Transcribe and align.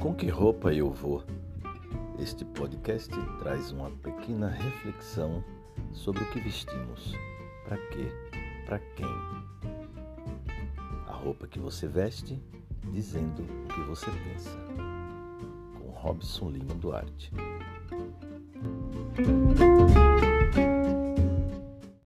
Com 0.00 0.14
que 0.14 0.28
roupa 0.28 0.72
eu 0.72 0.90
vou? 0.90 1.22
Este 2.18 2.42
podcast 2.42 3.14
traz 3.38 3.70
uma 3.70 3.90
pequena 3.90 4.48
reflexão 4.48 5.44
sobre 5.92 6.22
o 6.22 6.30
que 6.30 6.40
vestimos, 6.40 7.12
para 7.66 7.76
quê, 7.76 8.10
para 8.64 8.78
quem. 8.78 9.06
A 11.06 11.12
roupa 11.12 11.46
que 11.46 11.58
você 11.58 11.86
veste, 11.86 12.42
dizendo 12.90 13.42
o 13.42 13.68
que 13.74 13.80
você 13.82 14.06
pensa. 14.10 14.58
Com 15.78 15.90
Robson 15.90 16.48
Lima 16.48 16.74
Duarte. 16.76 17.30